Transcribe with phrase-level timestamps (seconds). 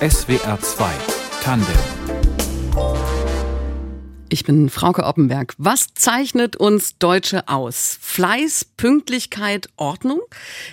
[0.00, 0.90] SWR 2
[1.42, 1.66] Tandem
[4.30, 5.54] ich bin Frauke Oppenberg.
[5.58, 7.98] Was zeichnet uns Deutsche aus?
[8.00, 10.20] Fleiß, Pünktlichkeit, Ordnung?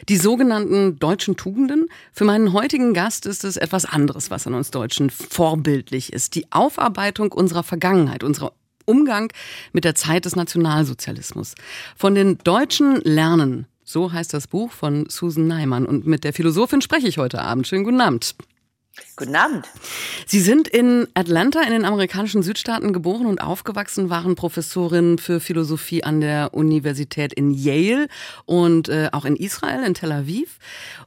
[0.08, 1.90] Die sogenannten deutschen Tugenden?
[2.14, 6.36] Für meinen heutigen Gast ist es etwas anderes, was an uns Deutschen vorbildlich ist.
[6.36, 8.54] Die Aufarbeitung unserer Vergangenheit, unserer
[8.86, 9.34] Umgang
[9.74, 11.56] mit der Zeit des Nationalsozialismus.
[11.98, 13.66] Von den Deutschen lernen.
[13.84, 15.86] So heißt das Buch von Susan Neimann.
[15.86, 17.68] Und mit der Philosophin spreche ich heute Abend.
[17.68, 18.36] Schönen guten Abend.
[19.16, 19.66] Guten Abend.
[20.28, 26.04] Sie sind in Atlanta in den amerikanischen Südstaaten geboren und aufgewachsen, waren Professorin für Philosophie
[26.04, 28.10] an der Universität in Yale
[28.46, 30.60] und äh, auch in Israel, in Tel Aviv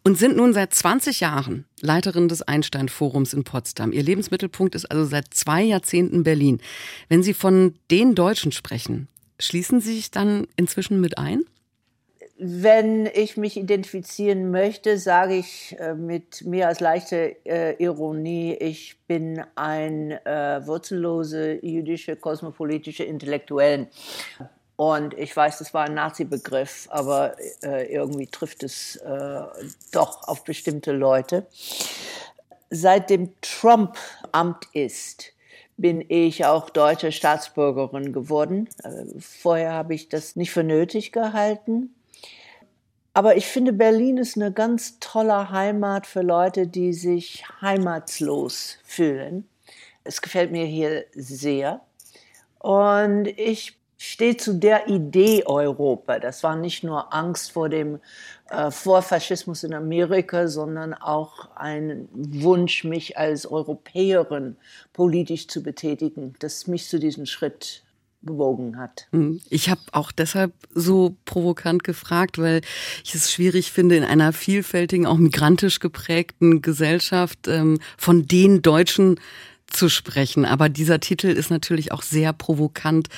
[0.03, 3.93] und sind nun seit 20 Jahren Leiterin des Einstein-Forums in Potsdam.
[3.93, 6.61] Ihr Lebensmittelpunkt ist also seit zwei Jahrzehnten Berlin.
[7.09, 9.07] Wenn Sie von den Deutschen sprechen,
[9.39, 11.45] schließen Sie sich dann inzwischen mit ein?
[12.43, 18.97] Wenn ich mich identifizieren möchte, sage ich äh, mit mehr als leichter äh, Ironie, ich
[19.07, 23.89] bin ein äh, wurzellose jüdische kosmopolitische Intellektuellen.
[24.77, 29.42] Und ich weiß, das war ein Nazi-Begriff, aber äh, irgendwie trifft es äh,
[29.92, 31.47] doch auf bestimmte Leute.
[32.70, 33.98] Seitdem Trump
[34.33, 35.34] Amt ist,
[35.77, 38.70] bin ich auch deutsche Staatsbürgerin geworden.
[38.83, 41.95] Äh, vorher habe ich das nicht für nötig gehalten.
[43.12, 49.48] Aber ich finde, Berlin ist eine ganz tolle Heimat für Leute, die sich heimatslos fühlen.
[50.05, 51.80] Es gefällt mir hier sehr.
[52.61, 56.19] Und ich stehe zu der Idee Europa.
[56.20, 58.00] Das war nicht nur Angst vor dem
[58.48, 64.56] äh, Vorfaschismus in Amerika, sondern auch ein Wunsch, mich als Europäerin
[64.92, 67.83] politisch zu betätigen, das mich zu diesem Schritt
[68.23, 69.07] bewogen hat.
[69.13, 69.41] Hm.
[69.49, 72.61] Ich habe auch deshalb so provokant gefragt, weil
[73.05, 79.19] ich es schwierig finde, in einer vielfältigen, auch migrantisch geprägten Gesellschaft ähm, von den Deutschen
[79.67, 80.45] zu sprechen.
[80.45, 83.09] Aber dieser Titel ist natürlich auch sehr provokant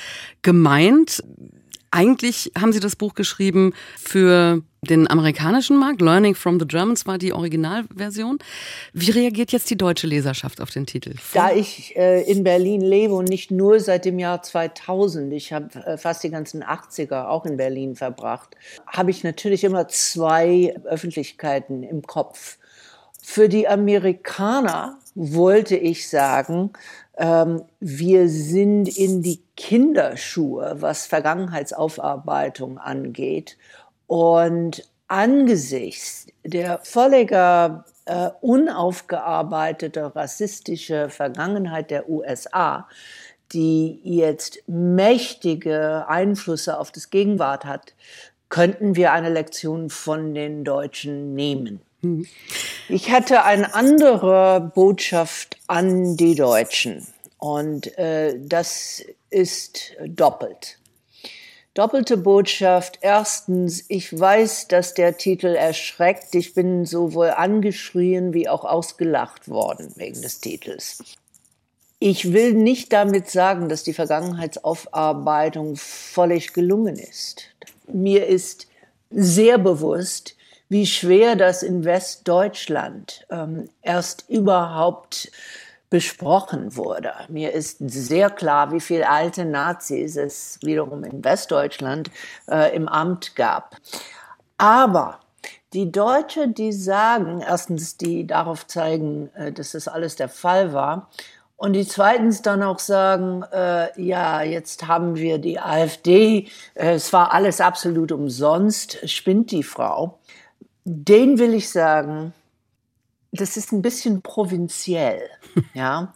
[0.41, 1.23] gemeint.
[1.91, 6.01] Eigentlich haben Sie das Buch geschrieben für den amerikanischen Markt.
[6.01, 8.39] Learning from the Germans war die Originalversion.
[8.93, 11.15] Wie reagiert jetzt die deutsche Leserschaft auf den Titel?
[11.33, 15.67] Da ich äh, in Berlin lebe und nicht nur seit dem Jahr 2000, ich habe
[15.85, 18.55] äh, fast die ganzen 80er auch in Berlin verbracht,
[18.87, 22.57] habe ich natürlich immer zwei Öffentlichkeiten im Kopf.
[23.21, 26.71] Für die Amerikaner wollte ich sagen,
[27.17, 33.57] ähm, wir sind in die Kinderschuhe, was Vergangenheitsaufarbeitung angeht.
[34.07, 42.87] Und angesichts der völliger äh, unaufgearbeitete rassistische Vergangenheit der USA,
[43.53, 47.93] die jetzt mächtige Einflüsse auf das Gegenwart hat,
[48.49, 51.81] könnten wir eine Lektion von den Deutschen nehmen.
[52.89, 60.77] Ich hatte eine andere Botschaft an die Deutschen und äh, das ist doppelt.
[61.73, 62.99] Doppelte Botschaft.
[63.01, 66.35] Erstens, ich weiß, dass der Titel erschreckt.
[66.35, 71.03] Ich bin sowohl angeschrien wie auch ausgelacht worden wegen des Titels.
[71.97, 77.43] Ich will nicht damit sagen, dass die Vergangenheitsaufarbeitung völlig gelungen ist.
[77.87, 78.67] Mir ist
[79.09, 80.35] sehr bewusst,
[80.69, 85.31] wie schwer das in Westdeutschland ähm, erst überhaupt
[85.93, 87.13] besprochen wurde.
[87.29, 92.09] Mir ist sehr klar, wie viele alte Nazis es wiederum in Westdeutschland
[92.49, 93.77] äh, im Amt gab.
[94.57, 95.19] Aber
[95.73, 101.11] die Deutsche, die sagen, erstens, die darauf zeigen, äh, dass das alles der Fall war,
[101.57, 107.13] und die zweitens dann auch sagen, äh, ja, jetzt haben wir die AfD, äh, es
[107.13, 110.17] war alles absolut umsonst, spinnt die Frau
[110.85, 112.33] den will ich sagen,
[113.33, 115.29] das ist ein bisschen provinziell.
[115.73, 116.13] Ja,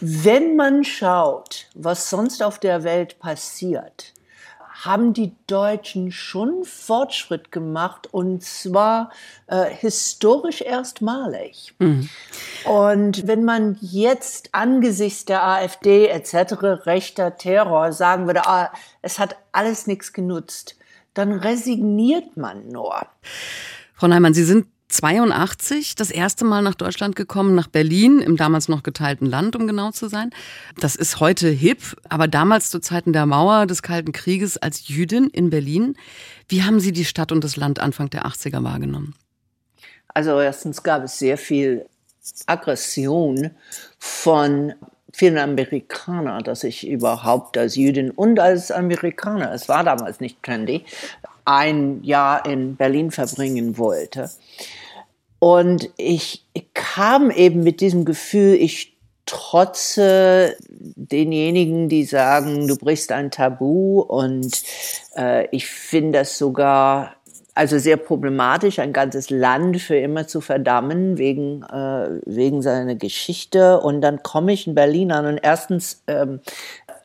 [0.00, 4.14] wenn man schaut, was sonst auf der Welt passiert,
[4.84, 9.10] haben die Deutschen schon Fortschritt gemacht und zwar
[9.46, 11.74] äh, historisch erstmalig.
[11.78, 12.08] Mhm.
[12.64, 16.86] Und wenn man jetzt angesichts der AfD etc.
[16.86, 20.76] rechter Terror sagen würde, ah, es hat alles nichts genutzt,
[21.14, 23.06] dann resigniert man nur.
[23.94, 28.68] Frau Neumann, Sie sind 82 das erste Mal nach Deutschland gekommen, nach Berlin, im damals
[28.68, 30.30] noch geteilten Land, um genau zu sein.
[30.78, 35.28] Das ist heute hip, aber damals zu Zeiten der Mauer des Kalten Krieges als Jüdin
[35.28, 35.96] in Berlin.
[36.48, 39.14] Wie haben Sie die Stadt und das Land Anfang der 80er wahrgenommen?
[40.08, 41.86] Also erstens gab es sehr viel
[42.46, 43.50] Aggression
[43.98, 44.74] von
[45.12, 50.84] vielen Amerikanern, dass ich überhaupt als Jüdin und als Amerikaner, es war damals nicht trendy,
[51.44, 54.30] ein Jahr in Berlin verbringen wollte.
[55.38, 58.96] Und ich kam eben mit diesem Gefühl, ich
[59.26, 64.62] trotze denjenigen, die sagen, du brichst ein Tabu und
[65.16, 67.14] äh, ich finde das sogar
[67.60, 73.80] also sehr problematisch, ein ganzes Land für immer zu verdammen wegen, äh, wegen seiner Geschichte.
[73.80, 76.40] Und dann komme ich in Berlin an und erstens ähm,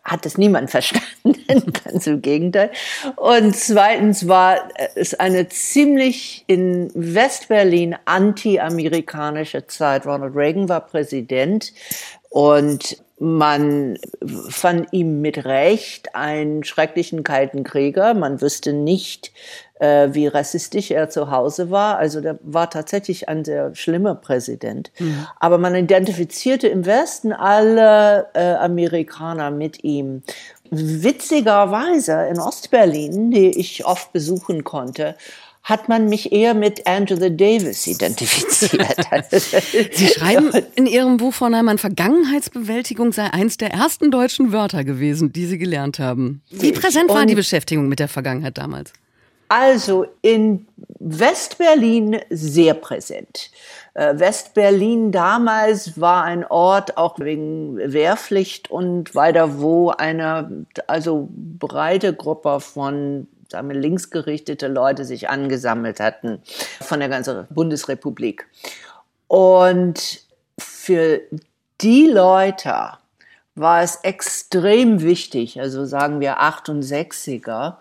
[0.06, 2.72] hat es niemand verstanden, ganz im Gegenteil.
[3.18, 10.06] Und zweitens war es eine ziemlich in Westberlin anti-amerikanische Zeit.
[10.06, 11.74] Ronald Reagan war Präsident
[12.30, 13.98] und man
[14.50, 18.14] fand ihm mit Recht einen schrecklichen kalten Krieger.
[18.14, 19.32] Man wüsste nicht,
[19.80, 21.98] äh, wie rassistisch er zu Hause war.
[21.98, 24.92] Also der war tatsächlich ein sehr schlimmer Präsident.
[25.00, 25.28] Mhm.
[25.40, 30.24] Aber man identifizierte im Westen alle äh, Amerikaner mit ihm.
[30.72, 35.16] Witzigerweise in Ostberlin, die ich oft besuchen konnte,
[35.66, 38.96] hat man mich eher mit Angela Davis identifiziert.
[39.92, 45.34] Sie schreiben in Ihrem Buch von einmal, Vergangenheitsbewältigung sei eins der ersten deutschen Wörter gewesen,
[45.34, 46.44] die Sie gelernt haben.
[46.52, 48.94] Wie präsent war die Beschäftigung mit der Vergangenheit damals?
[49.48, 50.68] Also in
[51.00, 53.52] Westberlin sehr präsent.
[53.94, 62.14] Äh, Westberlin damals war ein Ort auch wegen Wehrpflicht und weiter wo eine also breite
[62.14, 66.42] Gruppe von sagen linksgerichtete Leute sich angesammelt hatten
[66.82, 68.48] von der ganzen Bundesrepublik.
[69.28, 70.22] Und
[70.58, 71.22] für
[71.82, 72.94] die Leute
[73.56, 77.78] war es extrem wichtig, also sagen wir 68er,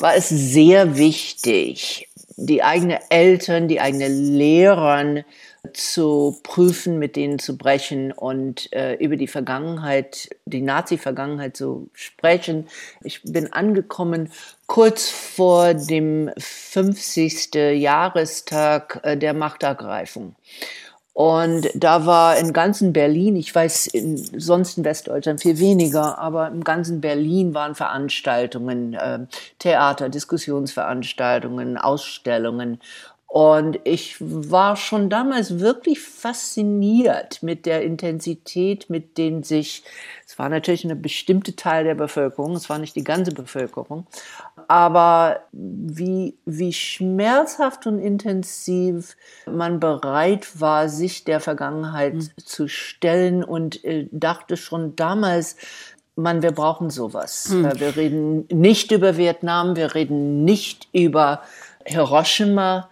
[0.00, 5.24] war es sehr wichtig, die eigenen Eltern, die eigenen Lehrern
[5.72, 12.68] zu prüfen, mit denen zu brechen und äh, über die Vergangenheit, die Nazi-Vergangenheit zu sprechen.
[13.02, 14.30] Ich bin angekommen
[14.66, 17.54] kurz vor dem 50.
[17.54, 20.36] Jahrestag äh, der Machtergreifung.
[21.18, 26.46] Und da war in ganzen Berlin, ich weiß in, sonst in Westdeutschland viel weniger, aber
[26.46, 29.26] im ganzen Berlin waren Veranstaltungen, äh,
[29.58, 32.78] Theater, Diskussionsveranstaltungen, Ausstellungen.
[33.26, 39.82] Und ich war schon damals wirklich fasziniert mit der Intensität, mit denen sich,
[40.38, 44.06] es war natürlich eine bestimmte Teil der Bevölkerung, es war nicht die ganze Bevölkerung,
[44.68, 52.28] aber wie, wie schmerzhaft und intensiv man bereit war, sich der Vergangenheit mhm.
[52.36, 55.56] zu stellen und äh, dachte schon damals,
[56.14, 57.48] man, wir brauchen sowas.
[57.48, 57.72] Mhm.
[57.80, 61.42] Wir reden nicht über Vietnam, wir reden nicht über
[61.84, 62.88] Hiroshima,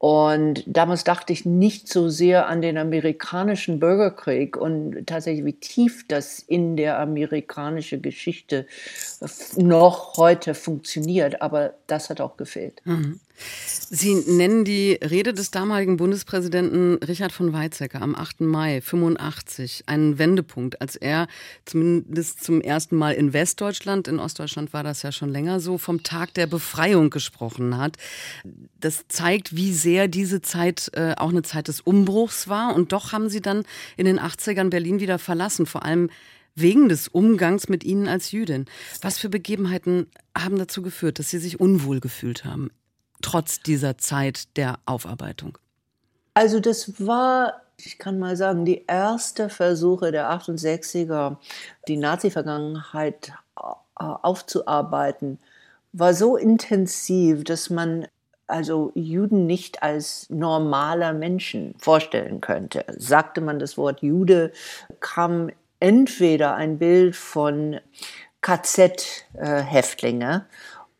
[0.00, 6.08] und damals dachte ich nicht so sehr an den amerikanischen Bürgerkrieg und tatsächlich, wie tief
[6.08, 8.66] das in der amerikanischen Geschichte
[9.56, 11.42] noch heute funktioniert.
[11.42, 12.80] Aber das hat auch gefehlt.
[12.86, 13.20] Mhm.
[13.92, 18.42] Sie nennen die Rede des damaligen Bundespräsidenten Richard von Weizsäcker am 8.
[18.42, 21.26] Mai 85 einen Wendepunkt, als er
[21.64, 26.04] zumindest zum ersten Mal in Westdeutschland, in Ostdeutschland war das ja schon länger so, vom
[26.04, 27.96] Tag der Befreiung gesprochen hat.
[28.78, 32.74] Das zeigt, wie sehr diese Zeit äh, auch eine Zeit des Umbruchs war.
[32.74, 33.64] Und doch haben Sie dann
[33.96, 36.10] in den 80ern Berlin wieder verlassen, vor allem
[36.54, 38.66] wegen des Umgangs mit Ihnen als Jüdin.
[39.02, 42.70] Was für Begebenheiten haben dazu geführt, dass Sie sich unwohl gefühlt haben
[43.22, 45.58] trotz dieser Zeit der Aufarbeitung?
[46.34, 51.36] Also das war, ich kann mal sagen, die erste Versuche der 68er,
[51.88, 53.62] die Nazi-Vergangenheit äh,
[53.96, 55.38] aufzuarbeiten,
[55.92, 58.06] war so intensiv, dass man
[58.46, 62.84] also Juden nicht als normaler Menschen vorstellen könnte.
[62.96, 64.52] Sagte man das Wort Jude,
[65.00, 67.80] kam entweder ein Bild von
[68.42, 70.46] KZ-Häftlinge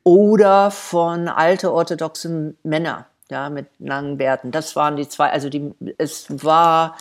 [0.04, 4.50] oder von alte orthodoxen Männer, ja, mit langen Bärten.
[4.50, 6.96] Das waren die zwei, also die, es war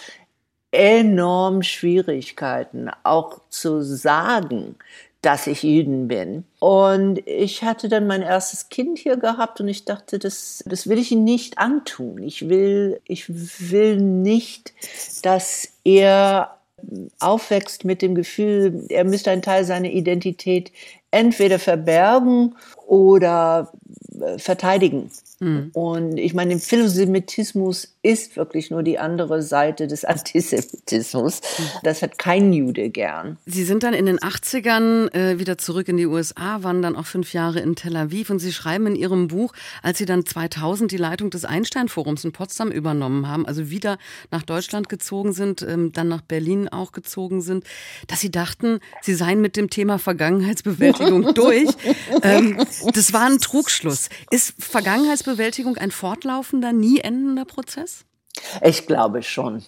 [0.72, 4.76] enorm Schwierigkeiten, auch zu sagen,
[5.22, 6.46] dass ich Jüden bin.
[6.60, 10.98] Und ich hatte dann mein erstes Kind hier gehabt und ich dachte, das, das will
[10.98, 12.24] ich ihm nicht antun.
[12.24, 14.74] Ich will, ich will nicht,
[15.24, 16.58] dass er
[17.20, 20.72] aufwächst mit dem Gefühl, er müsste einen Teil seiner Identität
[21.12, 22.56] entweder verbergen
[22.88, 23.72] oder
[24.20, 25.10] äh, verteidigen.
[25.40, 25.72] Mhm.
[25.74, 31.42] Und ich meine, im Philosemitismus ist wirklich nur die andere Seite des Antisemitismus.
[31.84, 33.38] Das hat kein Jude gern.
[33.46, 37.06] Sie sind dann in den 80ern äh, wieder zurück in die USA, waren dann auch
[37.06, 39.54] fünf Jahre in Tel Aviv und Sie schreiben in Ihrem Buch,
[39.84, 43.98] als Sie dann 2000 die Leitung des Einstein-Forums in Potsdam übernommen haben, also wieder
[44.32, 47.66] nach Deutschland gezogen sind, ähm, dann nach Berlin auch gezogen sind,
[48.08, 51.70] dass Sie dachten, Sie seien mit dem Thema Vergangenheitsbewältigung durch.
[52.24, 52.58] Ähm,
[52.94, 54.10] das war ein Trugschluss.
[54.32, 57.99] Ist Vergangenheitsbewältigung ein fortlaufender, nie endender Prozess?
[58.62, 59.64] Ich glaube schon.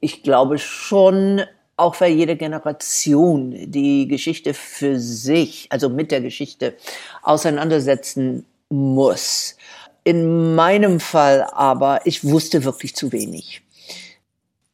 [0.00, 1.42] Ich glaube schon,
[1.76, 6.76] auch weil jede Generation die Geschichte für sich, also mit der Geschichte
[7.22, 9.56] auseinandersetzen muss.
[10.04, 13.62] In meinem Fall aber, ich wusste wirklich zu wenig.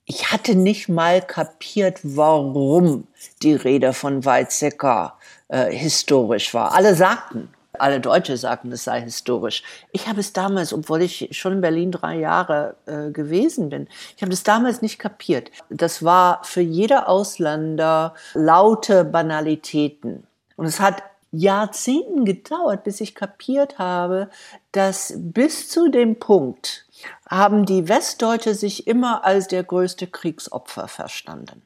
[0.04, 3.06] Ich hatte nicht mal kapiert, warum
[3.42, 6.72] die Rede von Weizsäcker äh, historisch war.
[6.72, 9.62] Alle sagten, alle Deutsche sagten, es sei historisch.
[9.92, 14.22] Ich habe es damals, obwohl ich schon in Berlin drei Jahre äh, gewesen bin, ich
[14.22, 15.50] habe es damals nicht kapiert.
[15.68, 20.24] Das war für jeder Ausländer laute Banalitäten.
[20.56, 24.30] Und es hat Jahrzehnten gedauert, bis ich kapiert habe,
[24.72, 26.86] dass bis zu dem Punkt
[27.28, 31.62] haben die Westdeutsche sich immer als der größte Kriegsopfer verstanden.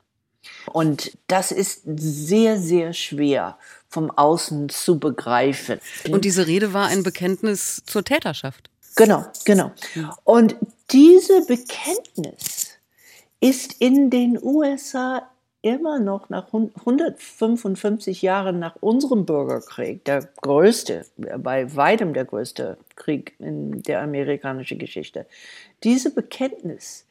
[0.73, 3.56] Und das ist sehr, sehr schwer
[3.94, 5.80] vom Außen zu begreifen.
[6.10, 8.68] Und diese Rede war ein Bekenntnis zur Täterschaft.
[8.96, 9.70] Genau, genau.
[10.24, 10.56] Und
[10.90, 12.70] diese Bekenntnis
[13.40, 15.28] ist in den USA
[15.62, 23.34] immer noch nach 155 Jahren nach unserem Bürgerkrieg, der größte, bei weitem der größte Krieg
[23.38, 25.26] in der amerikanischen Geschichte.
[25.82, 27.06] Diese Bekenntnis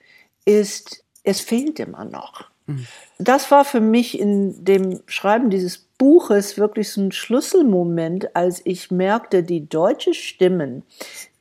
[0.45, 2.45] ist, es fehlt immer noch.
[2.67, 2.85] Mhm.
[3.17, 8.91] Das war für mich in dem Schreiben dieses Buches wirklich so ein Schlüsselmoment, als ich
[8.91, 10.83] merkte, die deutsche Stimmen,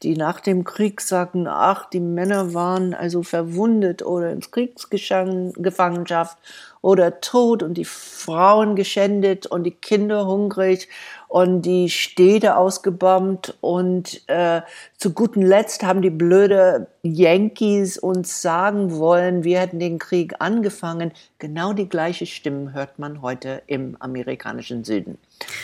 [0.02, 6.38] die nach dem Krieg sagten, ach, die Männer waren also verwundet oder ins Kriegsgefangenschaft
[6.80, 10.88] oder tot und die Frauen geschändet und die Kinder hungrig
[11.32, 14.60] und die Städte ausgebombt und äh,
[14.98, 21.10] zu guten Letzt haben die blöde Yankees uns sagen wollen, wir hätten den Krieg angefangen.
[21.38, 25.16] Genau die gleiche Stimmen hört man heute im amerikanischen Süden.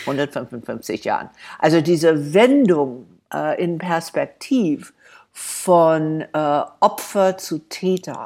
[0.07, 1.29] 155 Jahren.
[1.59, 4.91] Also diese Wendung äh, in Perspektiv
[5.31, 8.25] von äh, Opfer zu Täter,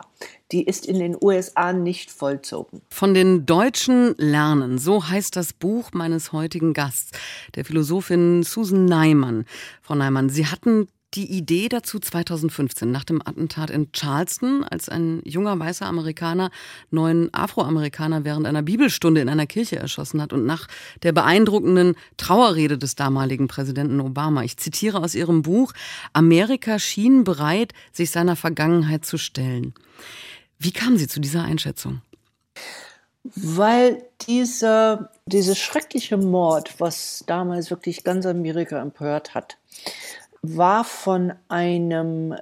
[0.54, 2.82] die ist in den USA nicht vollzogen.
[2.90, 7.12] Von den Deutschen lernen, so heißt das Buch meines heutigen Gasts,
[7.56, 9.46] der Philosophin Susan Neimann.
[9.82, 15.22] Frau Neimann, Sie hatten die Idee dazu 2015 nach dem Attentat in Charleston, als ein
[15.26, 16.50] junger weißer Amerikaner
[16.90, 20.68] neun Afroamerikaner während einer Bibelstunde in einer Kirche erschossen hat und nach
[21.04, 24.44] der beeindruckenden Trauerrede des damaligen Präsidenten Obama.
[24.44, 25.74] Ich zitiere aus Ihrem Buch,
[26.14, 29.74] Amerika schien bereit, sich seiner Vergangenheit zu stellen.
[30.64, 32.02] Wie kamen Sie zu dieser Einschätzung?
[33.36, 39.58] Weil dieser, dieser schreckliche Mord, was damals wirklich ganz Amerika empört hat,
[40.42, 42.36] war von einem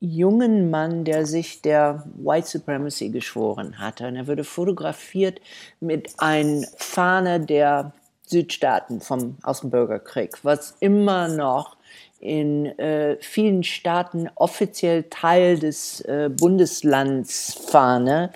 [0.00, 4.08] jungen Mann, der sich der White Supremacy geschworen hatte.
[4.08, 5.40] Und er wurde fotografiert
[5.80, 7.94] mit einer Fahne der
[8.26, 11.76] Südstaaten vom, aus dem Bürgerkrieg, was immer noch
[12.20, 18.32] in äh, vielen Staaten offiziell Teil des äh, Bundeslands Fahne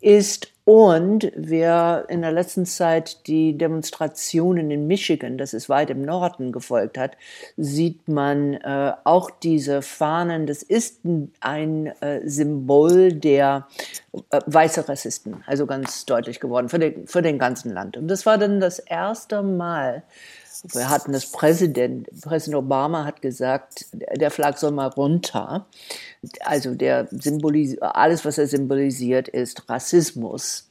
[0.00, 6.02] ist und wer in der letzten Zeit die Demonstrationen in Michigan, das ist weit im
[6.02, 7.16] Norden, gefolgt hat,
[7.56, 10.46] sieht man äh, auch diese Fahnen.
[10.46, 11.00] Das ist
[11.40, 13.66] ein äh, Symbol der
[14.30, 17.96] äh, weiße Rassisten, also ganz deutlich geworden für den, für den ganzen Land.
[17.96, 20.04] Und das war dann das erste Mal,
[20.62, 25.66] wir hatten das Präsident, Präsident Obama hat gesagt, der Flag soll mal runter.
[26.40, 30.68] Also der symbolisiert, alles, was er symbolisiert, ist Rassismus.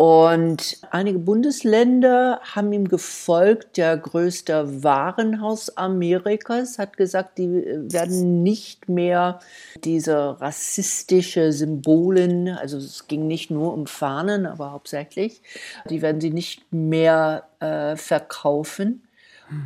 [0.00, 3.76] Und einige Bundesländer haben ihm gefolgt.
[3.76, 9.40] Der größte Warenhaus Amerikas hat gesagt, die werden nicht mehr
[9.84, 15.42] diese rassistische Symbolen, also es ging nicht nur um Fahnen, aber hauptsächlich,
[15.90, 19.02] die werden sie nicht mehr äh, verkaufen.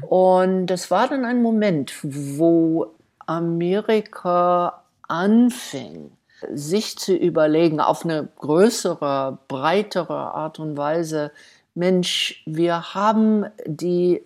[0.09, 2.93] Und das war dann ein Moment, wo
[3.25, 6.11] Amerika anfing,
[6.53, 11.33] sich zu überlegen, auf eine größere, breitere Art und Weise,
[11.75, 14.23] Mensch, wir haben die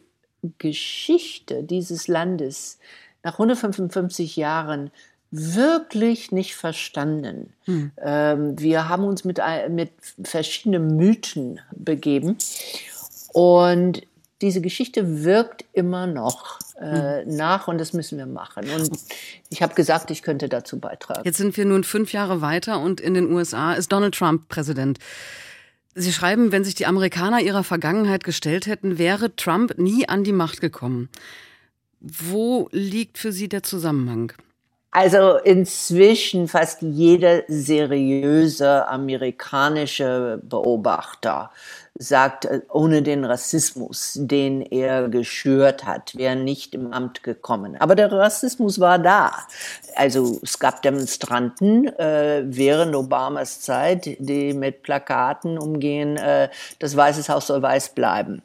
[0.58, 2.78] Geschichte dieses Landes
[3.22, 4.90] nach 155 Jahren
[5.30, 7.52] wirklich nicht verstanden.
[7.64, 7.90] Hm.
[8.00, 9.90] Ähm, wir haben uns mit, mit
[10.22, 12.38] verschiedenen Mythen begeben
[13.32, 14.02] und
[14.40, 17.36] diese Geschichte wirkt immer noch äh, hm.
[17.36, 18.68] nach und das müssen wir machen.
[18.70, 18.90] Und
[19.50, 21.22] ich habe gesagt, ich könnte dazu beitragen.
[21.24, 24.98] Jetzt sind wir nun fünf Jahre weiter und in den USA ist Donald Trump Präsident.
[25.94, 30.32] Sie schreiben, wenn sich die Amerikaner ihrer Vergangenheit gestellt hätten, wäre Trump nie an die
[30.32, 31.08] Macht gekommen.
[32.00, 34.32] Wo liegt für Sie der Zusammenhang?
[34.90, 41.50] Also inzwischen fast jeder seriöse amerikanische Beobachter
[41.98, 47.76] sagt, äh, ohne den Rassismus, den er geschürt hat, wäre nicht im Amt gekommen.
[47.80, 49.32] Aber der Rassismus war da.
[49.96, 57.32] Also es gab Demonstranten äh, während Obamas Zeit, die mit Plakaten umgehen, äh, das Weiße
[57.32, 58.42] Haus soll weiß bleiben.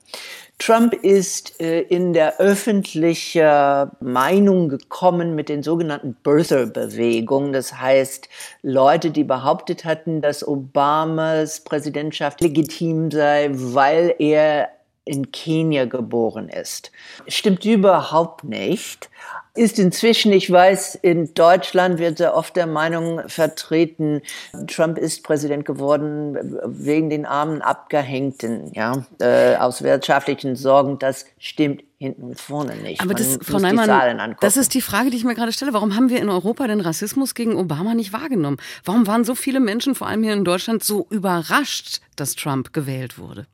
[0.59, 7.51] Trump ist äh, in der öffentlichen Meinung gekommen mit den sogenannten Birther-Bewegungen.
[7.53, 8.29] Das heißt,
[8.61, 14.69] Leute, die behauptet hatten, dass Obamas Präsidentschaft legitim sei, weil er
[15.05, 16.91] in Kenia geboren ist.
[17.27, 19.09] Stimmt überhaupt nicht
[19.55, 24.21] ist inzwischen, ich weiß, in Deutschland wird sehr oft der Meinung vertreten,
[24.67, 30.97] Trump ist Präsident geworden wegen den armen Abgehängten, ja, äh, aus wirtschaftlichen Sorgen.
[30.97, 32.99] Das stimmt hinten und vorne nicht.
[33.01, 35.73] Aber das, Frau Neumann, das ist die Frage, die ich mir gerade stelle.
[35.73, 38.57] Warum haben wir in Europa den Rassismus gegen Obama nicht wahrgenommen?
[38.83, 43.19] Warum waren so viele Menschen, vor allem hier in Deutschland, so überrascht, dass Trump gewählt
[43.19, 43.45] wurde?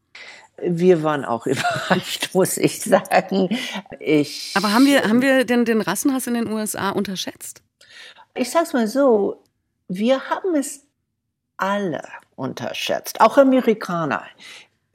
[0.63, 3.49] Wir waren auch überrascht, muss ich sagen.
[3.99, 7.61] Ich, Aber haben wir, haben wir denn den Rassenhass in den USA unterschätzt?
[8.35, 9.43] Ich sag's mal so,
[9.87, 10.81] wir haben es
[11.57, 12.03] alle
[12.35, 14.23] unterschätzt, auch Amerikaner.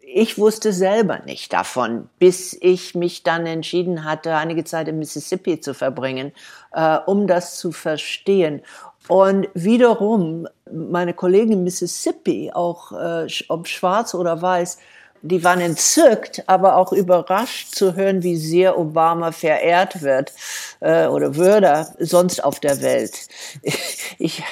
[0.01, 5.61] Ich wusste selber nicht davon, bis ich mich dann entschieden hatte, einige Zeit in Mississippi
[5.61, 6.33] zu verbringen,
[6.73, 8.63] äh, um das zu verstehen.
[9.09, 14.79] Und wiederum, meine Kollegen in Mississippi, auch äh, ob schwarz oder weiß,
[15.27, 20.33] die waren entzückt, aber auch überrascht zu hören, wie sehr Obama verehrt wird
[20.81, 23.29] äh, oder würde sonst auf der Welt.
[24.19, 24.43] Ich,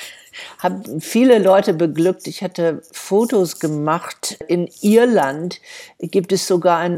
[0.58, 2.26] habe viele Leute beglückt.
[2.26, 4.38] Ich hatte Fotos gemacht.
[4.48, 5.60] In Irland
[5.98, 6.96] gibt es sogar ein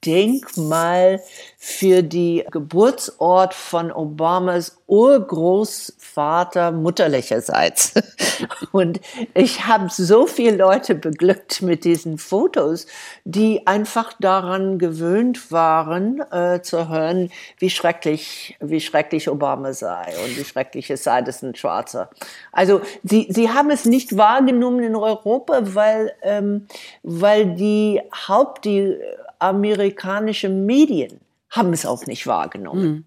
[0.00, 1.20] Nationaldenkmal
[1.58, 7.94] für die Geburtsort von Obamas Urgroßvater mutterlicherseits.
[8.72, 9.00] Und
[9.34, 12.86] ich habe so viele Leute beglückt mit diesen Fotos,
[13.24, 20.36] die einfach daran gewöhnt waren, äh, zu hören, wie schrecklich, wie schrecklich Obama sei und
[20.36, 22.10] wie schrecklich es sei, dass ein Schwarzer.
[22.50, 26.66] Also sie, sie haben es nicht wahrgenommen in Europa, weil, ähm,
[27.02, 28.98] weil die Haupt, die
[29.40, 32.84] amerikanische Medien haben es auch nicht wahrgenommen.
[32.84, 33.04] Mhm.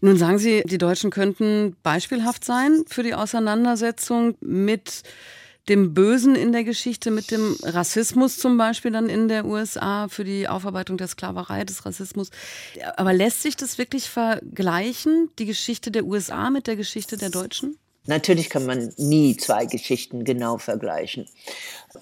[0.00, 5.02] Nun sagen Sie, die Deutschen könnten beispielhaft sein für die Auseinandersetzung mit
[5.68, 10.22] dem Bösen in der Geschichte, mit dem Rassismus zum Beispiel dann in der USA, für
[10.22, 12.30] die Aufarbeitung der Sklaverei, des Rassismus.
[12.96, 17.76] Aber lässt sich das wirklich vergleichen, die Geschichte der USA mit der Geschichte der Deutschen?
[18.06, 21.26] Natürlich kann man nie zwei Geschichten genau vergleichen.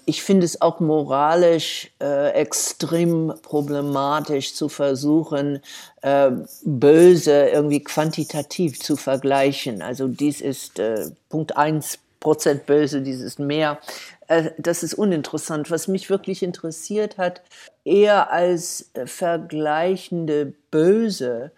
[0.05, 5.61] Ich finde es auch moralisch äh, extrem problematisch zu versuchen,
[6.01, 6.31] äh,
[6.63, 9.81] böse irgendwie quantitativ zu vergleichen.
[9.81, 13.79] Also dies ist äh, Punkt eins Prozent böse, dieses mehr.
[14.27, 15.71] Äh, das ist uninteressant.
[15.71, 17.41] Was mich wirklich interessiert hat,
[17.83, 21.51] eher als äh, vergleichende Böse,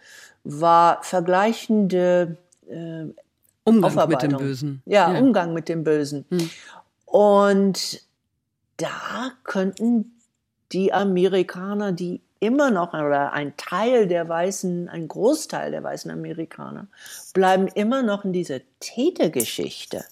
[0.44, 2.38] war vergleichende
[2.70, 3.06] äh,
[3.68, 4.82] Umgang mit dem Bösen.
[4.86, 6.26] Ja, ja, Umgang mit dem Bösen.
[6.30, 6.50] Hm.
[7.06, 8.02] Und
[8.78, 10.18] da könnten
[10.72, 16.88] die Amerikaner, die immer noch, oder ein Teil der Weißen, ein Großteil der weißen Amerikaner,
[17.34, 20.06] bleiben immer noch in dieser Tätergeschichte.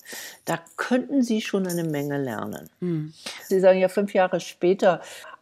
[0.46, 2.70] Da könnten sie schon eine Menge lernen.
[2.80, 3.14] Hm.
[3.48, 5.02] Sie sagen ja, fünf Jahre später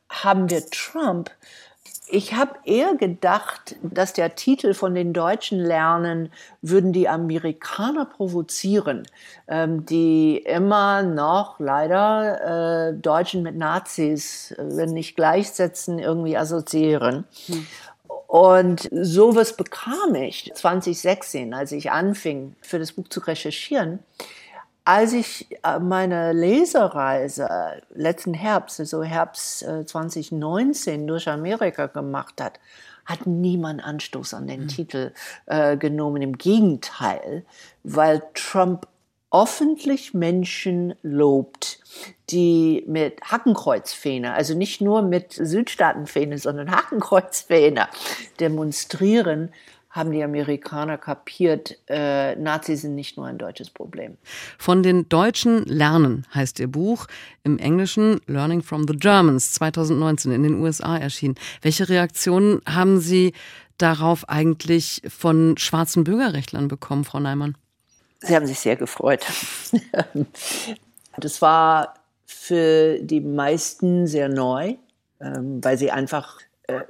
[0.09, 1.31] haben wir Trump,
[2.07, 9.07] ich habe eher gedacht, dass der Titel von den Deutschen lernen, würden die Amerikaner provozieren,
[9.47, 17.25] ähm, die immer noch leider äh, Deutschen mit Nazis, äh, wenn nicht gleichsetzen, irgendwie assoziieren.
[17.47, 17.67] Hm.
[18.27, 23.99] Und sowas bekam ich 2016, als ich anfing, für das Buch zu recherchieren
[24.85, 32.59] als ich äh, meine Lesereise letzten Herbst, also Herbst 2019 äh, durch Amerika gemacht hat,
[33.05, 34.67] hat niemand Anstoß an den mhm.
[34.67, 35.11] Titel
[35.45, 36.21] äh, genommen.
[36.21, 37.45] Im Gegenteil,
[37.83, 38.87] weil Trump
[39.31, 41.79] öffentlich Menschen lobt,
[42.29, 47.87] die mit Hakenkreuzfähne, also nicht nur mit Südstaatenfähne, sondern Hakenkreuzfähne
[48.39, 49.51] demonstrieren,
[49.93, 54.17] haben die Amerikaner kapiert, äh, Nazis sind nicht nur ein deutsches Problem.
[54.57, 57.05] Von den Deutschen lernen heißt Ihr Buch,
[57.43, 61.35] im Englischen Learning from the Germans, 2019 in den USA erschienen.
[61.61, 63.33] Welche Reaktionen haben Sie
[63.77, 67.55] darauf eigentlich von schwarzen Bürgerrechtlern bekommen, Frau Neimann?
[68.19, 69.23] Sie haben sich sehr gefreut.
[71.17, 71.93] das war
[72.25, 74.75] für die meisten sehr neu,
[75.21, 76.81] ähm, weil sie einfach äh,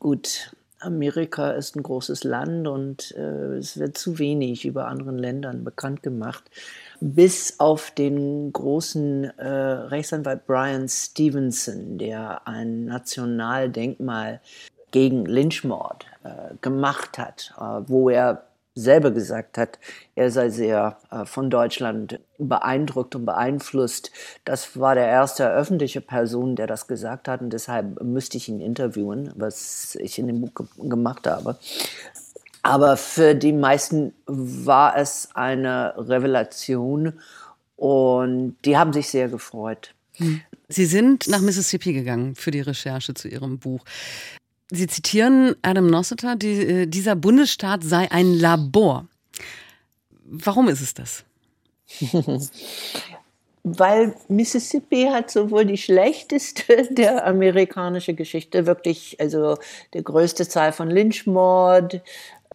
[0.00, 0.55] gut
[0.86, 6.02] Amerika ist ein großes Land und äh, es wird zu wenig über anderen Ländern bekannt
[6.02, 6.44] gemacht.
[7.00, 14.40] bis auf den großen äh, Rechtsanwalt Brian Stevenson, der ein Nationaldenkmal
[14.92, 18.46] gegen Lynchmord äh, gemacht hat, äh, wo er
[18.76, 19.78] selber gesagt hat,
[20.14, 24.12] er sei sehr äh, von Deutschland beeindruckt und beeinflusst.
[24.44, 28.60] Das war der erste öffentliche Person, der das gesagt hat und deshalb müsste ich ihn
[28.60, 31.56] interviewen, was ich in dem Buch ge gemacht habe.
[32.62, 37.14] Aber für die meisten war es eine Revelation
[37.76, 39.94] und die haben sich sehr gefreut.
[40.16, 40.40] Hm.
[40.68, 43.84] Sie sind nach Mississippi gegangen für die Recherche zu Ihrem Buch.
[44.70, 49.06] Sie zitieren Adam Nossiter, die, äh, dieser Bundesstaat sei ein Labor.
[50.24, 51.24] Warum ist es das?
[53.62, 59.56] Weil Mississippi hat sowohl die schlechteste der amerikanischen Geschichte, wirklich, also
[59.92, 62.00] der größte Zahl von Lynchmord,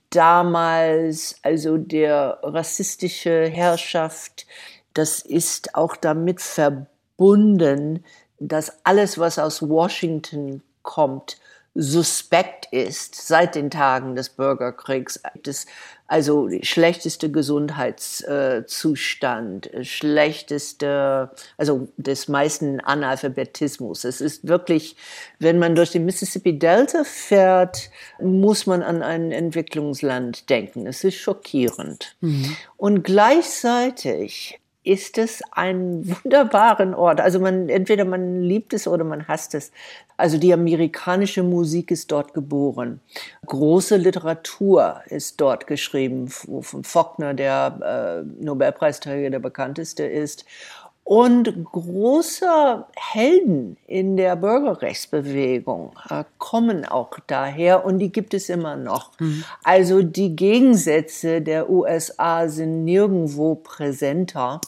[0.09, 4.45] damals, also der rassistische Herrschaft,
[4.93, 8.03] das ist auch damit verbunden,
[8.39, 11.37] dass alles, was aus Washington kommt,
[11.73, 15.21] suspekt ist seit den Tagen des Bürgerkriegs.
[15.43, 15.65] Das,
[16.05, 24.03] also schlechteste Gesundheitszustand, schlechteste, also des meisten Analphabetismus.
[24.03, 24.97] Es ist wirklich,
[25.39, 30.87] wenn man durch den Mississippi Delta fährt, muss man an ein Entwicklungsland denken.
[30.87, 32.17] Es ist schockierend.
[32.19, 32.57] Mhm.
[32.75, 37.21] Und gleichzeitig ist es ein wunderbaren Ort.
[37.21, 39.71] Also man, entweder man liebt es oder man hasst es.
[40.21, 42.99] Also die amerikanische Musik ist dort geboren.
[43.47, 50.45] Große Literatur ist dort geschrieben, von Faulkner, der äh, Nobelpreisträger, der bekannteste ist
[51.03, 58.75] und große Helden in der Bürgerrechtsbewegung äh, kommen auch daher und die gibt es immer
[58.75, 59.11] noch.
[59.19, 59.43] Mhm.
[59.63, 64.61] Also die Gegensätze der USA sind nirgendwo präsenter.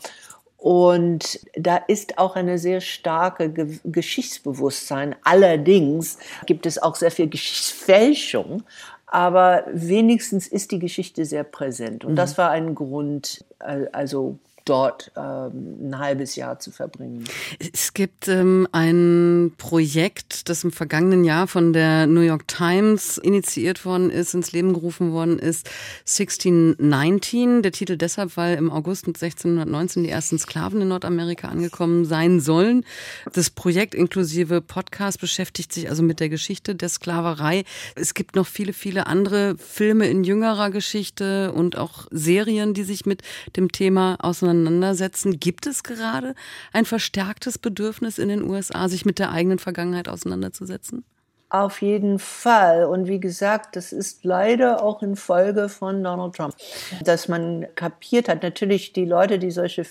[0.64, 5.14] Und da ist auch eine sehr starke Ge Geschichtsbewusstsein.
[5.26, 8.64] Allerdings gibt es auch sehr viel Geschichtsfälschung.
[9.06, 12.06] Aber wenigstens ist die Geschichte sehr präsent.
[12.06, 12.16] Und mhm.
[12.16, 17.26] das war ein Grund, äh, also dort ähm, ein halbes Jahr zu verbringen.
[17.74, 23.86] Es gibt ähm, ein Projekt, das im vergangenen Jahr von der New York Times initiiert
[23.86, 25.70] worden ist, ins Leben gerufen worden ist,
[26.02, 27.62] 1619.
[27.62, 32.86] Der Titel deshalb, weil im August 1619 die ersten Sklaven in Nordamerika angekommen sein sollen.
[33.34, 37.64] Das Projekt inklusive Podcast beschäftigt sich also mit der Geschichte der Sklaverei.
[37.96, 43.06] Es gibt noch viele, viele andere Filme in jüngerer Geschichte und auch Serien, die sich
[43.06, 43.22] mit
[43.58, 45.40] dem Thema auseinandersetzen auseinandersetzen.
[45.40, 46.36] Gibt es gerade
[46.72, 51.04] ein verstärktes Bedürfnis in den USA, sich mit der eigenen Vergangenheit auseinanderzusetzen?
[51.50, 52.86] Auf jeden Fall.
[52.86, 56.56] Und wie gesagt, das ist leider auch in Folge von Donald Trump,
[57.04, 58.42] dass man kapiert hat.
[58.42, 59.86] Natürlich die Leute, die solche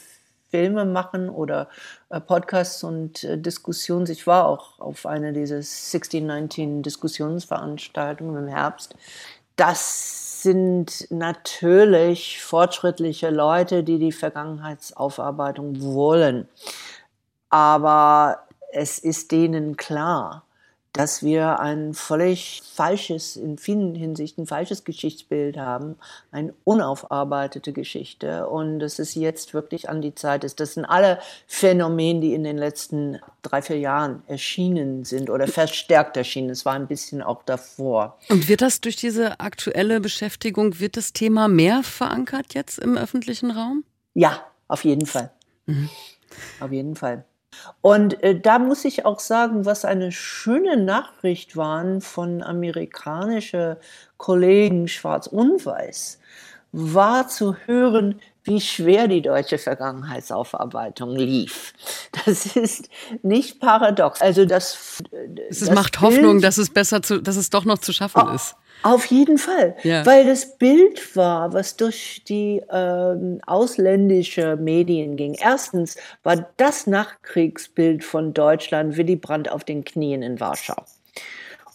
[0.51, 1.69] Filme machen oder
[2.11, 4.11] äh, Podcasts und äh, Diskussionen.
[4.11, 8.95] Ich war auch auf einer dieser 1619 Diskussionsveranstaltungen im Herbst.
[9.57, 16.49] Das sind natürlich fortschrittliche Leute, die die Vergangenheitsaufarbeitung wollen.
[17.49, 20.45] Aber es ist denen klar,
[20.93, 25.97] dass wir ein völlig falsches, in vielen Hinsichten falsches Geschichtsbild haben,
[26.31, 30.61] eine unaufarbeitete Geschichte und dass es jetzt wirklich an die Zeit ist.
[30.61, 36.17] Das sind alle Phänomene, die in den letzten drei, vier Jahren erschienen sind oder verstärkt
[36.19, 36.51] erschienen.
[36.51, 38.19] Es war ein bisschen auch davor.
[38.29, 43.51] Und wird das durch diese aktuelle Beschäftigung, wird das Thema mehr verankert jetzt im öffentlichen
[43.51, 43.85] Raum?
[44.13, 45.31] Ja, auf jeden Fall.
[45.65, 45.89] Mhm.
[46.61, 47.25] Auf jeden Fall.
[47.81, 53.77] Und äh, da muss ich auch sagen, was eine schöne Nachricht waren von amerikanischen
[54.17, 56.19] Kollegen Schwarz und Weiß,
[56.73, 61.75] war zu hören, wie schwer die deutsche Vergangenheitsaufarbeitung lief.
[62.25, 62.89] Das ist
[63.23, 64.21] nicht paradox.
[64.21, 65.03] Also das,
[65.49, 68.23] es das macht Bild, Hoffnung, dass es besser zu, dass es doch noch zu schaffen
[68.27, 68.57] oh, ist.
[68.83, 70.05] Auf jeden Fall, ja.
[70.05, 75.35] weil das Bild war, was durch die ähm, ausländische Medien ging.
[75.35, 80.85] Erstens war das Nachkriegsbild von Deutschland Willy Brandt auf den Knien in Warschau.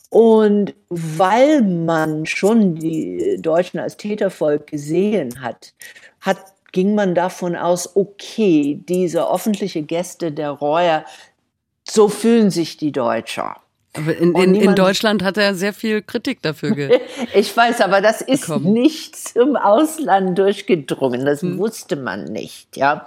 [0.10, 5.74] Und weil man schon die Deutschen als Tätervolk gesehen hat,
[6.22, 6.38] hat
[6.72, 11.04] ging man davon aus, okay, diese öffentliche Gäste der Reue,
[11.88, 13.56] so fühlen sich die Deutscher.
[13.98, 17.04] In, in, in, Deutschland hat er sehr viel Kritik dafür gegeben.
[17.34, 18.74] ich weiß, aber das ist bekommen.
[18.74, 21.26] nicht zum Ausland durchgedrungen.
[21.26, 21.58] Das hm.
[21.58, 23.06] wusste man nicht, ja.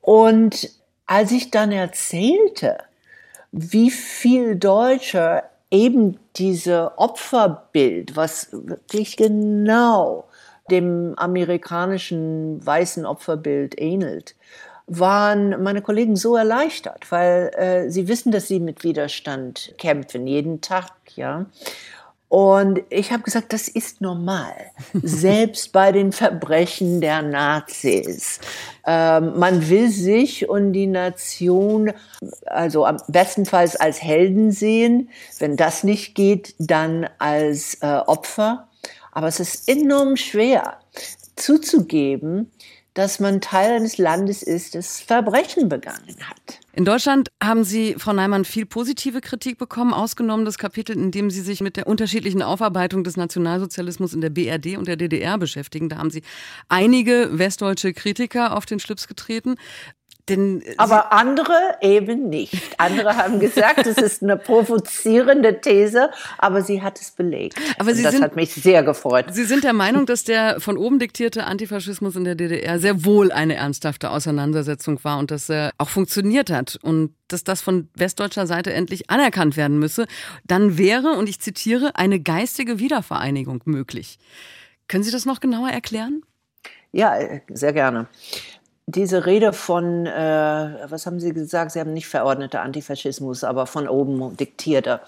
[0.00, 0.70] Und
[1.06, 2.78] als ich dann erzählte,
[3.52, 10.28] wie viel Deutsche eben diese Opferbild, was wirklich genau
[10.70, 14.34] dem amerikanischen weißen Opferbild ähnelt,
[14.86, 20.60] waren meine Kollegen so erleichtert, weil äh, sie wissen, dass sie mit Widerstand kämpfen, jeden
[20.60, 21.46] Tag, ja.
[22.32, 24.54] Und ich habe gesagt, das ist normal,
[25.02, 28.40] selbst bei den Verbrechen der Nazis.
[28.86, 31.92] Ähm, man will sich und die Nation,
[32.46, 35.10] also am bestenfalls als Helden sehen.
[35.40, 38.66] Wenn das nicht geht, dann als äh, Opfer.
[39.12, 40.78] Aber es ist enorm schwer
[41.36, 42.51] zuzugeben,
[42.94, 46.60] dass man Teil eines Landes ist, das Verbrechen begangen hat.
[46.74, 51.30] In Deutschland haben Sie, Frau Neimann, viel positive Kritik bekommen, ausgenommen das Kapitel, in dem
[51.30, 55.88] Sie sich mit der unterschiedlichen Aufarbeitung des Nationalsozialismus in der BRD und der DDR beschäftigen.
[55.88, 56.22] Da haben Sie
[56.68, 59.56] einige westdeutsche Kritiker auf den Schlips getreten.
[60.28, 62.78] Denn Aber andere eben nicht.
[62.78, 67.58] Andere haben gesagt, es ist eine provozierende These, aber sie hat es belegt.
[67.76, 69.26] Aber sie das sind, hat mich sehr gefreut.
[69.32, 73.32] Sie sind der Meinung, dass der von oben diktierte Antifaschismus in der DDR sehr wohl
[73.32, 78.46] eine ernsthafte Auseinandersetzung war und dass er auch funktioniert hat und dass das von westdeutscher
[78.46, 80.06] Seite endlich anerkannt werden müsse.
[80.44, 84.20] Dann wäre, und ich zitiere, eine geistige Wiedervereinigung möglich.
[84.86, 86.22] Können Sie das noch genauer erklären?
[86.92, 87.16] Ja,
[87.48, 88.06] sehr gerne
[88.86, 91.72] diese Rede von, äh, was haben Sie gesagt?
[91.72, 95.02] Sie haben nicht verordneter Antifaschismus, aber von oben diktierter.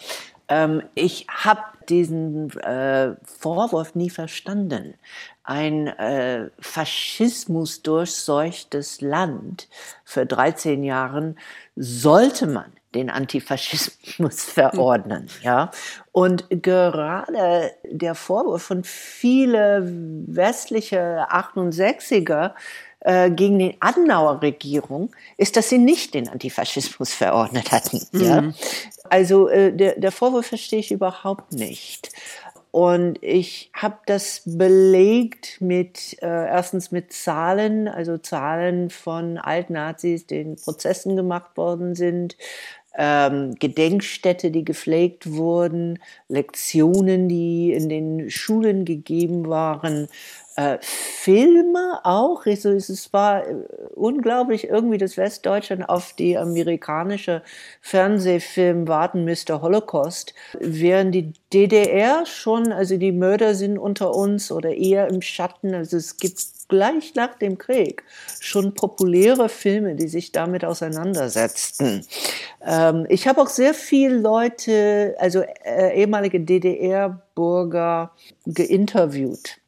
[0.48, 4.94] Ähm, ich habe diesen äh, Vorwurf nie verstanden.
[5.42, 9.68] Ein äh, Faschismus durchseuchtes Land
[10.04, 11.38] für 13 Jahren
[11.76, 15.70] sollte man den Antifaschismus verordnen, ja.
[16.12, 19.82] Und gerade der Vorwurf von viele
[20.26, 22.52] westliche 68er,
[23.04, 28.00] äh, gegen die Adenauer Regierung ist, dass sie nicht den Antifaschismus verordnet hatten.
[28.12, 28.22] Mhm.
[28.22, 28.52] Ja?
[29.08, 32.10] Also äh, der, der Vorwurf verstehe ich überhaupt nicht.
[32.70, 40.40] Und ich habe das belegt mit äh, erstens mit Zahlen, also Zahlen von Altnazis, die
[40.40, 42.36] in Prozessen gemacht worden sind,
[42.96, 50.08] ähm, Gedenkstätte, die gepflegt wurden, Lektionen, die in den Schulen gegeben waren,
[50.56, 52.46] äh, Filme auch.
[52.46, 53.54] Also es war äh,
[53.94, 57.42] unglaublich irgendwie, dass Westdeutschland auf die amerikanische
[57.80, 59.62] Fernsehfilm warten Mr.
[59.62, 65.74] Holocaust, während die DDR schon, also die Mörder sind unter uns oder eher im Schatten.
[65.74, 66.38] Also es gibt
[66.74, 68.02] gleich nach dem Krieg
[68.40, 72.04] schon populäre Filme, die sich damit auseinandersetzten.
[72.66, 78.10] Ähm, ich habe auch sehr viele Leute, also äh, ehemalige DDR-Bürger,
[78.46, 79.58] geinterviewt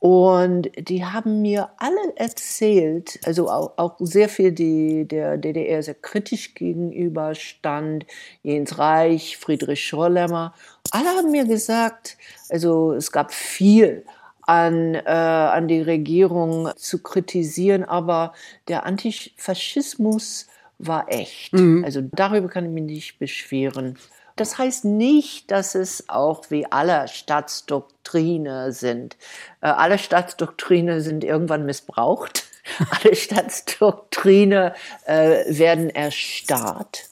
[0.00, 5.94] und die haben mir alle erzählt, also auch, auch sehr viel, die der DDR sehr
[5.94, 8.06] kritisch gegenüber stand,
[8.44, 10.54] Jens Reich, Friedrich Schrollemmer.
[10.92, 12.16] Alle haben mir gesagt,
[12.48, 14.04] also es gab viel
[14.48, 18.32] an, äh, an die Regierung zu kritisieren, aber
[18.66, 20.46] der Antifaschismus
[20.78, 21.52] war echt.
[21.52, 21.84] Mhm.
[21.84, 23.98] Also darüber kann ich mich nicht beschweren.
[24.36, 29.18] Das heißt nicht, dass es auch wie alle Staatsdoktrine sind.
[29.60, 32.44] Äh, alle Staatsdoktrine sind irgendwann missbraucht.
[33.04, 37.04] alle Staatsdoktrine äh, werden erstarrt.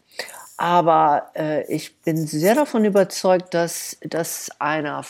[0.57, 5.05] Aber äh, ich bin sehr davon überzeugt, dass, dass einer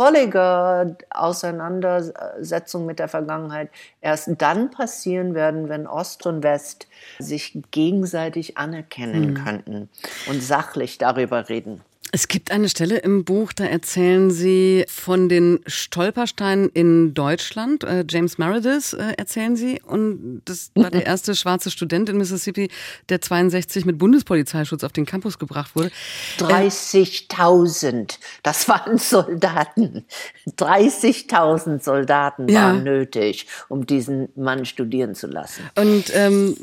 [0.00, 3.68] völlige Auseinandersetzung mit der Vergangenheit
[4.00, 6.86] erst dann passieren werden, wenn Ost und West
[7.18, 9.44] sich gegenseitig anerkennen mhm.
[9.44, 9.88] könnten
[10.26, 11.82] und sachlich darüber reden.
[12.12, 17.84] Es gibt eine Stelle im Buch, da erzählen Sie von den Stolpersteinen in Deutschland.
[17.84, 19.80] Äh, James Meredith äh, erzählen Sie.
[19.80, 22.68] Und das war der erste schwarze Student in Mississippi,
[23.08, 25.92] der 62 mit Bundespolizeischutz auf den Campus gebracht wurde.
[26.38, 30.04] 30.000, das waren Soldaten.
[30.48, 32.62] 30.000 Soldaten ja.
[32.62, 35.62] waren nötig, um diesen Mann studieren zu lassen.
[35.76, 36.56] Und ähm,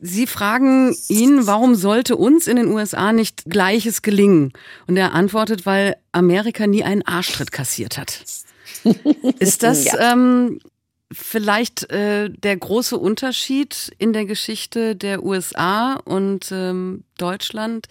[0.00, 4.52] Sie fragen ihn, warum sollte uns in den USA nicht Gleiches gelingen?
[4.86, 8.22] Und er antwortet, weil Amerika nie einen Arschtritt kassiert hat.
[9.38, 10.12] Ist das ja.
[10.12, 10.60] ähm,
[11.10, 17.86] vielleicht äh, der große Unterschied in der Geschichte der USA und ähm, Deutschland,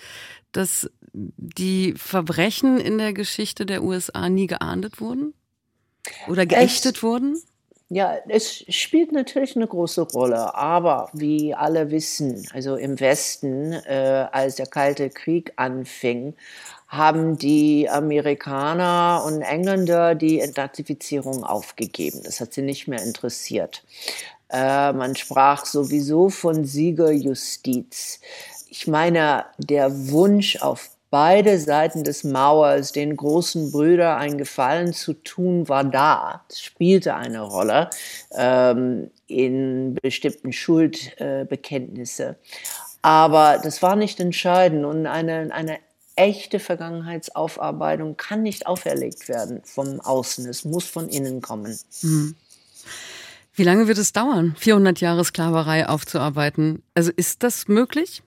[0.52, 5.34] dass die Verbrechen in der Geschichte der USA nie geahndet wurden?
[6.28, 7.38] Oder geächtet es, wurden?
[7.94, 14.26] Ja, es spielt natürlich eine große Rolle, aber wie alle wissen, also im Westen, äh,
[14.32, 16.34] als der Kalte Krieg anfing,
[16.88, 22.22] haben die Amerikaner und Engländer die Entnazifizierung aufgegeben.
[22.24, 23.84] Das hat sie nicht mehr interessiert.
[24.50, 28.22] Äh, man sprach sowieso von Siegerjustiz.
[28.70, 35.14] Ich meine, der Wunsch auf beide Seiten des Mauers den großen Brüdern einen Gefallen zu
[35.14, 36.44] tun, war da.
[36.48, 37.92] Das spielte eine Rolle
[38.32, 42.38] ähm, in bestimmten Schuldbekenntnisse.
[43.04, 45.78] Aber das war nicht entscheidend und eine, eine
[46.16, 50.50] echte Vergangenheitsaufarbeitung kann nicht auferlegt werden vom Außen.
[50.50, 51.78] Es muss von innen kommen.
[52.02, 52.34] Mhm.
[53.54, 56.82] Wie lange wird es dauern, 400 Jahre Sklaverei aufzuarbeiten?
[56.96, 58.24] Also ist das möglich?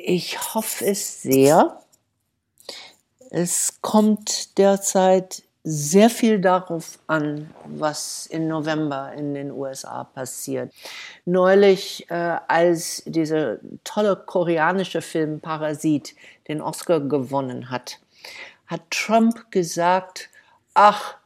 [0.00, 1.76] Ich hoffe es sehr.
[3.30, 10.72] Es kommt derzeit sehr viel darauf an, was im November in den USA passiert.
[11.24, 12.14] Neulich, äh,
[12.46, 16.14] als dieser tolle koreanische Film Parasit
[16.46, 17.98] den Oscar gewonnen hat,
[18.68, 20.30] hat Trump gesagt,
[20.74, 21.16] ach,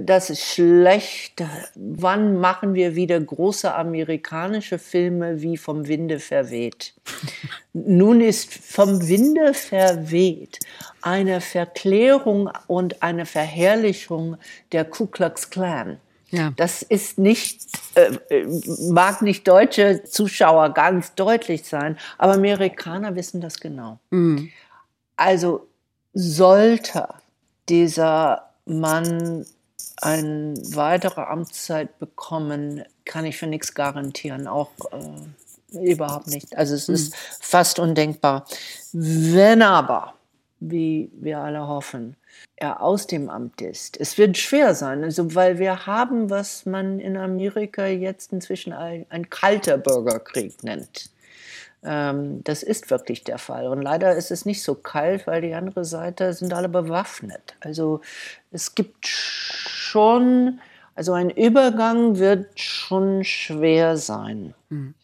[0.00, 1.44] das ist schlecht.
[1.74, 6.94] Wann machen wir wieder große amerikanische Filme wie Vom Winde verweht?
[7.72, 10.58] Nun ist Vom Winde verweht
[11.02, 14.36] eine Verklärung und eine Verherrlichung
[14.72, 15.98] der Ku Klux Klan.
[16.30, 16.52] Ja.
[16.56, 17.62] Das ist nicht,
[17.94, 18.44] äh,
[18.90, 23.98] mag nicht deutsche Zuschauer ganz deutlich sein, aber Amerikaner wissen das genau.
[24.10, 24.50] Mhm.
[25.16, 25.66] Also
[26.12, 27.08] sollte
[27.68, 29.46] dieser Mann
[30.02, 36.56] eine weitere Amtszeit bekommen, kann ich für nichts garantieren, auch äh, überhaupt nicht.
[36.56, 36.94] Also es mhm.
[36.94, 38.46] ist fast undenkbar.
[38.92, 40.14] Wenn aber,
[40.60, 42.16] wie wir alle hoffen,
[42.56, 46.98] er aus dem Amt ist, es wird schwer sein, also weil wir haben, was man
[46.98, 51.10] in Amerika jetzt inzwischen ein, ein kalter Bürgerkrieg nennt.
[51.84, 53.68] Ähm, das ist wirklich der Fall.
[53.68, 57.54] Und leider ist es nicht so kalt, weil die andere Seite sind alle bewaffnet.
[57.60, 58.00] Also
[58.50, 59.06] es gibt
[59.88, 60.60] schon,
[60.94, 64.54] also ein Übergang wird schon schwer sein.
[64.68, 64.94] Mhm.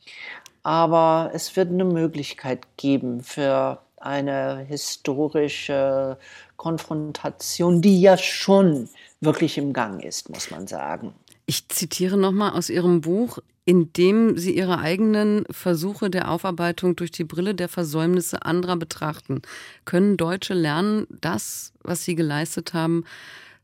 [0.62, 6.18] Aber es wird eine Möglichkeit geben für eine historische
[6.57, 8.88] Konfrontation, die ja schon
[9.20, 11.14] wirklich im Gang ist, muss man sagen.
[11.47, 17.25] Ich zitiere nochmal aus Ihrem Buch, indem Sie Ihre eigenen Versuche der Aufarbeitung durch die
[17.25, 19.42] Brille der Versäumnisse anderer betrachten.
[19.85, 23.05] Können Deutsche lernen, das, was sie geleistet haben,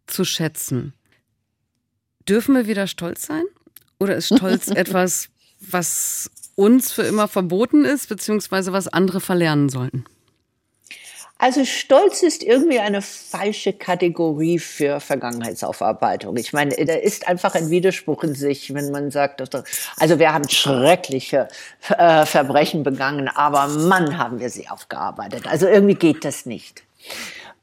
[0.07, 0.95] zu schätzen?
[2.29, 3.45] Dürfen wir wieder stolz sein?
[3.99, 5.29] Oder ist Stolz etwas,
[5.61, 10.05] was uns für immer verboten ist, beziehungsweise was andere verlernen sollten?
[11.43, 16.37] Also Stolz ist irgendwie eine falsche Kategorie für Vergangenheitsaufarbeitung.
[16.37, 20.47] Ich meine, da ist einfach ein Widerspruch in sich, wenn man sagt, also wir haben
[20.51, 21.49] schreckliche
[21.97, 25.47] äh, Verbrechen begangen, aber Mann, haben wir sie aufgearbeitet.
[25.47, 26.83] Also irgendwie geht das nicht.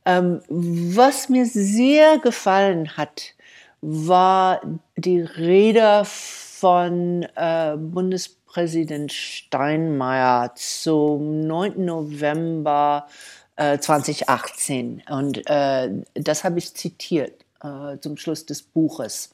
[0.06, 3.36] Ähm, was mir sehr gefallen hat,
[3.82, 4.62] war
[4.96, 11.86] die Rede von äh, Bundespräsident Steinmeier zum 9.
[11.86, 13.08] November
[13.58, 15.00] 2018.
[15.00, 19.34] Äh, Und äh, das habe ich zitiert äh, zum Schluss des Buches,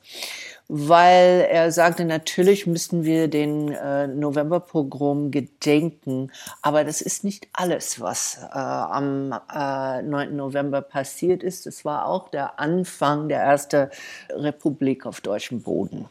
[0.67, 6.31] weil er sagte, natürlich müssten wir den äh, Novemberpogrom gedenken,
[6.61, 10.35] aber das ist nicht alles, was äh, am äh, 9.
[10.35, 11.67] November passiert ist.
[11.67, 13.89] Es war auch der Anfang der ersten
[14.29, 16.09] Republik auf deutschem Boden.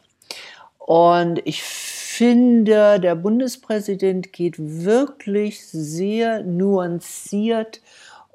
[0.77, 7.81] Und ich finde, der Bundespräsident geht wirklich sehr nuanciert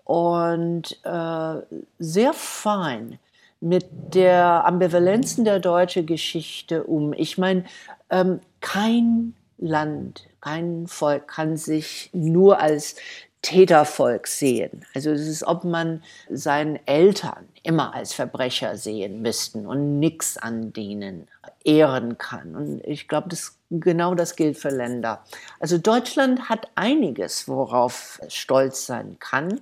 [0.05, 1.55] und äh,
[1.99, 3.19] sehr fein
[3.61, 7.13] mit der Ambivalenzen der deutschen Geschichte um.
[7.13, 7.65] Ich meine,
[8.11, 12.97] ähm, kein Land, kein Volk kann sich nur als
[13.43, 14.85] Tätervolk sehen.
[14.95, 20.73] Also es ist, ob man seinen Eltern immer als Verbrecher sehen müssten und nichts an
[20.73, 21.29] denen
[21.69, 22.57] ehren kann.
[22.57, 25.23] Und ich glaube, das, genau das gilt für Länder.
[25.61, 29.61] Also Deutschland hat einiges, worauf es stolz sein kann.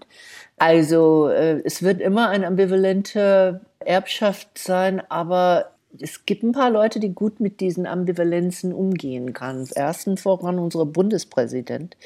[0.56, 7.00] Also äh, es wird immer eine ambivalente Erbschaft sein, aber es gibt ein paar Leute,
[7.00, 9.68] die gut mit diesen Ambivalenzen umgehen können.
[9.74, 11.96] Ersten voran unser Bundespräsident.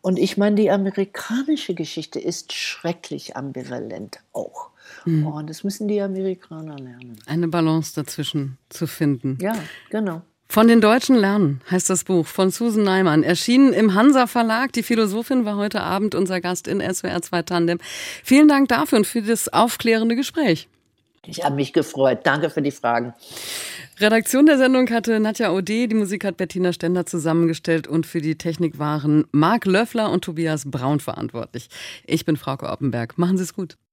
[0.00, 4.70] Und ich meine, die amerikanische Geschichte ist schrecklich ambivalent auch.
[5.06, 5.26] Mhm.
[5.26, 7.18] Und das müssen die Amerikaner lernen.
[7.26, 9.38] Eine Balance dazwischen zu finden.
[9.40, 9.54] Ja,
[9.90, 10.22] genau.
[10.48, 13.22] Von den Deutschen lernen heißt das Buch von Susan Neimann.
[13.22, 14.72] Erschienen im Hansa Verlag.
[14.72, 17.78] Die Philosophin war heute Abend unser Gast in SWR 2 Tandem.
[18.22, 20.68] Vielen Dank dafür und für das aufklärende Gespräch.
[21.26, 22.20] Ich habe mich gefreut.
[22.22, 23.12] Danke für die Fragen.
[23.98, 28.36] Redaktion der Sendung hatte Nadja Ode, die Musik hat Bettina Stender zusammengestellt und für die
[28.36, 31.68] Technik waren Marc Löffler und Tobias Braun verantwortlich.
[32.04, 33.18] Ich bin Frauke Oppenberg.
[33.18, 33.76] Machen Sie es gut.